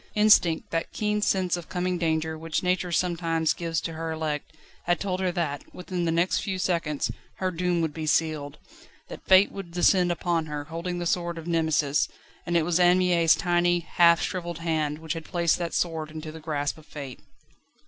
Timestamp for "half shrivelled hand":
13.81-14.97